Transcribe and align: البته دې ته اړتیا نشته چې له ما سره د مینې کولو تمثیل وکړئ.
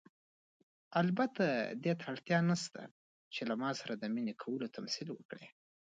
البته 1.01 1.43
دې 1.83 1.93
ته 1.99 2.03
اړتیا 2.11 2.39
نشته 2.51 2.81
چې 3.33 3.41
له 3.49 3.55
ما 3.61 3.71
سره 3.79 3.93
د 3.95 4.03
مینې 4.13 4.33
کولو 4.43 4.73
تمثیل 4.75 5.07
وکړئ. 5.13 5.45